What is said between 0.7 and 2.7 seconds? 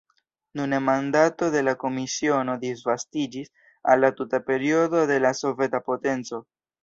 mandato de la komisiono